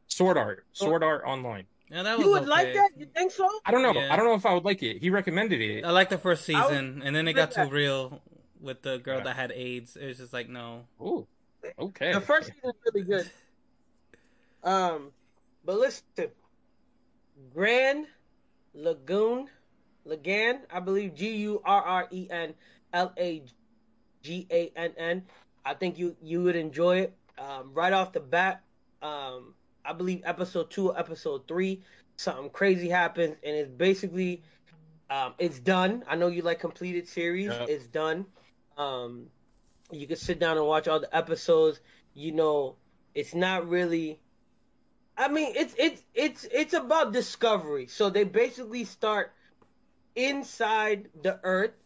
[0.06, 0.64] Sword Art.
[0.72, 1.66] Sword Art Online.
[1.90, 2.90] Yeah, that was You would like that?
[2.98, 3.48] You think so?
[3.64, 3.98] I don't know.
[3.98, 4.12] Yeah.
[4.12, 4.98] I don't know if I would like it.
[5.00, 5.84] He recommended it.
[5.84, 8.20] I liked the first I was- season, and then it got too real
[8.60, 9.24] with the girl Yeah.
[9.24, 9.96] that had AIDS.
[9.96, 10.84] It was just like, no.
[11.00, 11.26] Oh,
[11.78, 12.12] okay.
[12.12, 13.30] The first season is really good.
[14.62, 15.12] Um,
[15.64, 16.04] but listen,
[17.56, 18.04] Gurren
[18.76, 19.46] Lagann,
[20.08, 22.54] Lagann, I believe G U R R E N
[22.92, 23.42] L A
[24.22, 25.22] G A N N.
[25.64, 27.14] I think you you would enjoy it.
[27.38, 28.62] Um, right off the bat,
[29.00, 31.82] um, I believe episode two, or episode three,
[32.16, 34.42] something crazy happens, and it's basically,
[35.08, 36.02] um, it's done.
[36.08, 37.46] I know you like completed series.
[37.46, 37.68] Yep.
[37.68, 38.26] It's done.
[38.76, 39.26] Um,
[39.92, 41.80] you can sit down and watch all the episodes.
[42.14, 42.76] You know,
[43.14, 44.20] it's not really.
[45.16, 47.86] I mean, it's it's it's it's about discovery.
[47.86, 49.32] So they basically start
[50.18, 51.84] inside the Earth,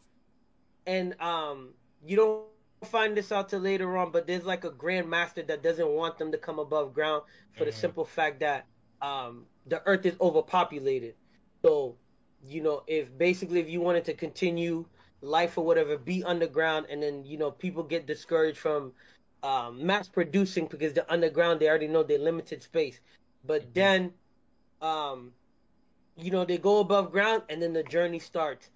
[0.87, 4.11] and um, you don't find this out till later on.
[4.12, 7.64] But there's like a Grand Master that doesn't want them to come above ground for
[7.64, 7.73] the Mhm.
[7.73, 8.66] simple fact that
[9.01, 11.14] um, the Earth is overpopulated.
[11.64, 11.99] So,
[12.40, 14.87] you know, if basically if you wanted to continue
[15.23, 18.92] life or whatever, be underground, and then you know people get discouraged from
[19.42, 23.01] um, mass producing because the underground they already know they're limited space.
[23.45, 23.75] But Mhm.
[23.75, 24.12] then,
[24.81, 25.33] um,
[26.16, 28.70] you know, they go above ground, and then the journey starts.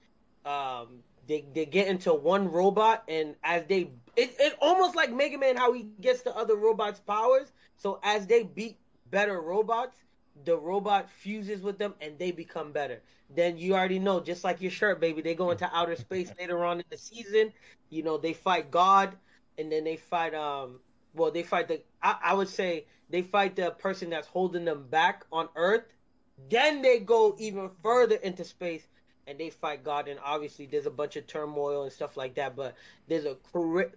[0.45, 5.39] Um, they they get into one robot, and as they it it almost like Mega
[5.39, 7.35] Man how he gets the other robots' powers.
[7.61, 8.69] So as they beat
[9.11, 10.05] better robots,
[10.45, 13.03] the robot fuses with them, and they become better.
[13.29, 16.65] Then you already know, just like your shirt, baby, they go into outer space later
[16.65, 17.53] on in the season.
[17.91, 19.17] You know, they fight God,
[19.59, 20.81] and then they fight um
[21.15, 24.87] well they fight the I, I would say they fight the person that's holding them
[24.89, 25.96] back on Earth.
[26.51, 28.87] Then they go even further into space
[29.27, 30.09] and they fight God.
[30.09, 32.57] And obviously there's a bunch of turmoil and stuff like that.
[32.57, 32.75] But
[33.09, 33.37] there's a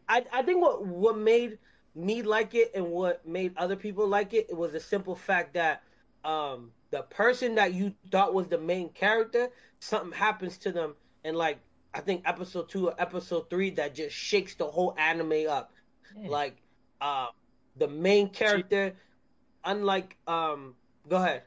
[0.08, 1.60] I I think what what made
[1.96, 5.54] me like it and what made other people like it, it was the simple fact
[5.56, 5.84] that
[6.24, 9.50] um the person that you thought was the main character,
[9.80, 11.60] something happens to them and like
[11.94, 15.72] I think episode two or episode three that just shakes the whole anime up.
[16.26, 16.58] Like
[17.02, 17.28] uh
[17.76, 18.96] the main character
[19.64, 20.76] unlike um
[21.08, 21.44] go ahead.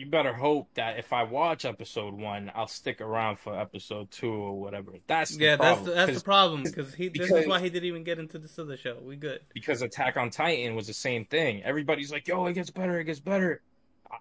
[0.00, 4.30] You better hope that if I watch episode one, I'll stick around for episode two
[4.32, 4.92] or whatever.
[5.06, 5.84] That's the Yeah, that's problem.
[5.84, 7.08] the, that's the problem because he.
[7.14, 8.98] This is why he didn't even get into this other show.
[9.02, 9.40] We good.
[9.54, 11.62] because Attack on Titan was the same thing.
[11.62, 13.60] Everybody's like, "Yo, it gets better, it gets better."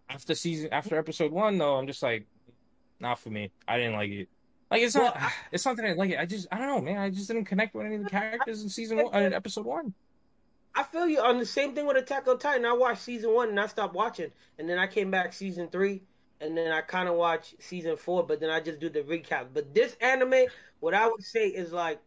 [0.09, 2.27] After season, after episode one, though, I'm just like,
[2.99, 3.51] not for me.
[3.67, 4.29] I didn't like it.
[4.69, 6.19] Like it's not, I- it's not that I like it.
[6.19, 6.97] I just, I don't know, man.
[6.99, 9.65] I just didn't connect with any of the characters in season one, uh, in episode
[9.65, 9.93] one.
[10.79, 12.65] I feel you on the same thing with Attack on Titan.
[12.65, 16.03] I watched season one and I stopped watching, and then I came back season three,
[16.39, 19.47] and then I kind of watched season four, but then I just do the recap.
[19.53, 20.45] But this anime,
[20.79, 21.99] what I would say is like,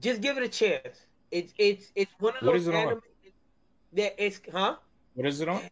[0.00, 1.06] just give it a chance.
[1.30, 2.86] It's it's it's one of What those it on?
[2.88, 3.02] anime
[3.92, 4.74] that it's huh?
[5.14, 5.62] What is it on?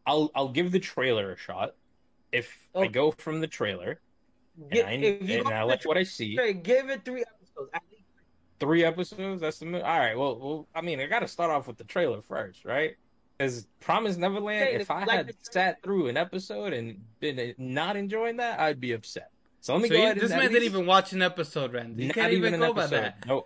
[0.06, 0.32] I'll.
[0.36, 1.76] I'll give the trailer a shot.
[2.32, 4.02] If I go from the trailer
[4.74, 7.70] Gi- and I, and I like the what I see, give it three episodes.
[7.74, 8.04] At least.
[8.60, 9.42] three episodes.
[9.42, 10.18] That's the mo- all right.
[10.18, 12.96] Well, well, I mean, I got to start off with the trailer first, right?
[13.38, 14.64] Because Promise Neverland.
[14.64, 18.38] Okay, if if I like had sat through an episode and been uh, not enjoying
[18.38, 19.30] that, I'd be upset.
[19.62, 20.20] So let me So go you- ahead.
[20.20, 21.98] this and man didn't even watch an episode, Rand.
[22.00, 23.26] You can't even an go by that.
[23.26, 23.46] No,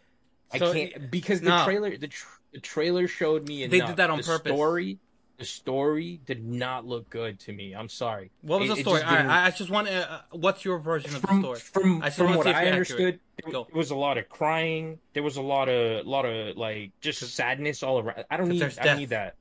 [0.58, 1.66] So- I can't because the No.
[1.66, 3.72] trailer the, tr- the trailer showed me enough.
[3.72, 4.52] They did that on the purpose.
[4.52, 5.00] Story,
[5.38, 7.74] the story did not look good to me.
[7.74, 8.30] I'm sorry.
[8.42, 9.02] What was It- the story?
[9.02, 9.88] just right, I, I just want.
[9.88, 11.60] Uh, what's your version of the story?
[11.60, 15.00] from, I from what I understood, it was a lot of crying.
[15.14, 18.26] There was a lot of lot of like just sadness all around.
[18.30, 19.36] I don't need I don't need that.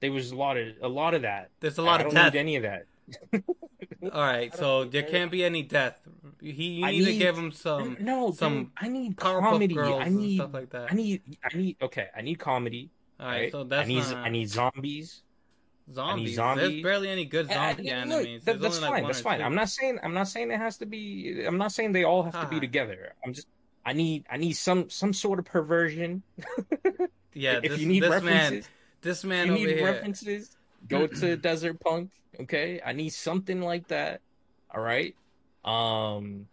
[0.00, 1.50] There was a lot of a lot of that.
[1.60, 2.32] There's a lot of I don't death.
[2.34, 2.86] need any of that.
[4.12, 6.00] All right, so there can't be any death.
[6.40, 9.74] He, you I need to give him some no, some dude, I need Powerpuff comedy.
[9.74, 10.88] Girls I need stuff like that.
[10.90, 12.08] I need I need okay.
[12.16, 12.90] I need comedy.
[13.18, 13.52] All right, right?
[13.52, 15.22] so that's I need not I need zombies.
[15.92, 16.34] zombies.
[16.34, 16.68] zombies.
[16.68, 19.06] There's barely any good zombie yeah, There's that- that's only like fine.
[19.06, 19.38] That's fine.
[19.38, 19.44] two.
[19.44, 21.44] I'm not saying I'm not saying it has to be.
[21.46, 22.60] I'm not saying they all have to be Ah.
[22.60, 23.14] together.
[23.24, 23.46] I'm just.
[23.86, 26.22] I need I need some some sort of perversion.
[27.34, 28.68] Yeah, if this, you need this man, references,
[29.02, 29.84] this man you need here.
[29.84, 30.56] references,
[30.88, 32.10] go to Desert Punk.
[32.40, 34.20] Okay, I need something like that.
[34.74, 35.14] All right.
[35.64, 36.46] Um,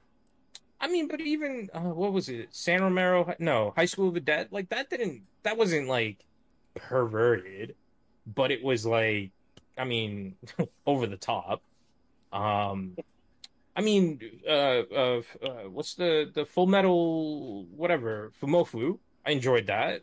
[0.79, 2.49] I mean, but even uh, what was it?
[2.51, 3.33] San Romero?
[3.39, 4.47] No, High School of the Dead.
[4.51, 5.23] Like that didn't.
[5.43, 6.25] That wasn't like
[6.75, 7.75] perverted,
[8.25, 9.31] but it was like,
[9.77, 10.35] I mean,
[10.85, 11.61] over the top.
[12.31, 12.95] Um,
[13.75, 18.99] I mean, uh, uh, uh, what's the the Full Metal whatever Fumoffu?
[19.25, 20.01] I enjoyed that,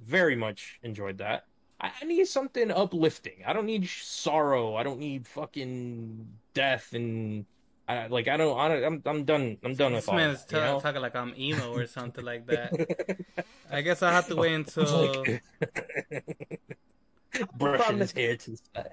[0.00, 1.44] very much enjoyed that.
[1.80, 3.42] I, I need something uplifting.
[3.46, 4.74] I don't need sorrow.
[4.74, 7.44] I don't need fucking death and
[7.88, 8.58] I like I don't.
[8.58, 9.56] I don't I'm I'm done.
[9.64, 10.80] I'm done This with all man that, is you ta- know?
[10.80, 13.24] talking like I'm emo or something like that.
[13.72, 15.22] I guess I have to wait until.
[15.24, 15.42] like-
[17.56, 18.12] brushing his Promise.
[18.12, 18.90] hair to the side.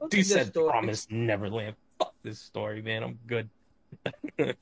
[0.00, 0.70] Look Dude said story.
[0.70, 1.76] promise Neverland.
[1.98, 3.02] Fuck this story, man.
[3.02, 3.48] I'm good.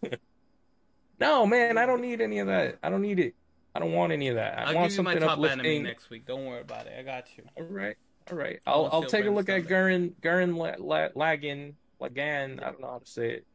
[1.21, 2.79] no, man, I don't need any of that.
[2.83, 3.35] I don't need it.
[3.75, 4.59] I don't want any of that.
[4.59, 5.83] I I'll want give you my something top anime uplifting.
[5.83, 6.27] next week.
[6.27, 6.93] Don't worry about it.
[6.99, 7.45] I got you.
[7.57, 7.97] All right,
[8.31, 8.61] all right.
[8.67, 9.69] I I'll I'll take a look at stomach.
[9.71, 12.61] Gurren Gurren La, La, Lagann Lagann.
[12.63, 13.33] I don't know how to say it.
[13.37, 13.47] It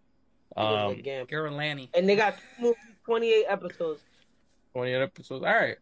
[0.58, 1.26] was Um, again.
[1.28, 1.90] Garen Lanny.
[1.94, 2.36] And they got
[3.06, 4.02] 28 episodes.
[4.74, 5.46] 28 episodes.
[5.46, 5.78] All right,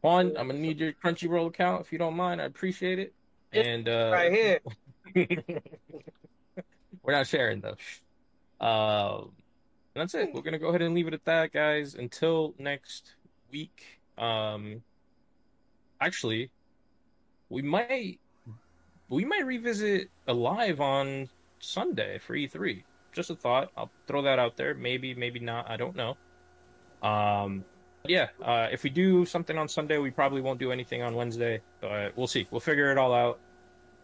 [0.00, 2.40] Juan, I'm gonna need your Crunchyroll account if you don't mind.
[2.40, 3.12] I appreciate it.
[3.52, 4.60] Just And uh, right here.
[7.02, 7.76] We're not sharing though.
[8.66, 9.32] Um,
[9.94, 10.32] that's it.
[10.32, 11.94] We're gonna go ahead and leave it at that, guys.
[11.94, 13.14] Until next
[13.52, 14.00] week.
[14.18, 14.82] Um,
[16.00, 16.50] actually,
[17.48, 18.18] we might
[19.08, 22.82] we might revisit Alive on Sunday for E3.
[23.12, 23.70] Just a thought.
[23.76, 24.74] I'll throw that out there.
[24.74, 25.70] Maybe, maybe not.
[25.70, 26.16] I don't know.
[27.02, 27.64] Um,
[28.00, 28.28] but yeah.
[28.42, 31.60] Uh, if we do something on Sunday, we probably won't do anything on Wednesday.
[31.80, 32.48] But we'll see.
[32.50, 33.38] We'll figure it all out.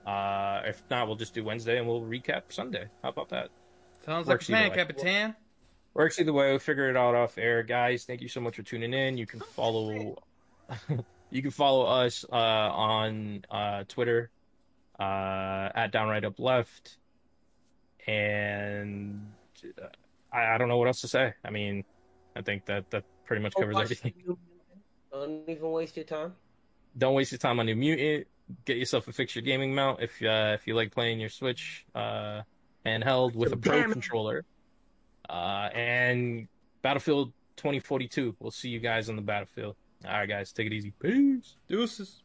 [0.06, 2.87] Uh, if not, we'll just do Wednesday and we'll recap Sunday.
[3.02, 3.48] How about that?
[4.04, 4.94] Sounds like a plan, either
[5.30, 5.34] way.
[5.98, 6.04] Capitan.
[6.04, 6.50] Works either way.
[6.50, 8.04] We'll figure it out off air, guys.
[8.04, 9.16] Thank you so much for tuning in.
[9.16, 10.22] You can follow,
[11.30, 14.30] you can follow us uh, on uh, Twitter
[14.98, 16.98] uh, at downright up left,
[18.06, 19.26] and
[19.80, 19.87] uh,
[20.32, 21.34] I, I don't know what else to say.
[21.44, 21.84] I mean,
[22.37, 24.14] I think that that pretty much Go covers everything.
[25.11, 26.34] Don't even waste your time.
[26.96, 28.26] Don't waste your time on New Mutant.
[28.64, 32.42] Get yourself a fixture gaming mount if uh, if you like playing your Switch uh,
[32.86, 34.44] handheld with a pro Damn controller.
[35.29, 36.49] Uh, and
[36.83, 38.37] Battlefield 2042.
[38.41, 39.76] We'll see you guys on the battlefield.
[40.05, 40.93] All right, guys, take it easy.
[41.01, 41.57] Peace.
[41.68, 42.22] Deuces.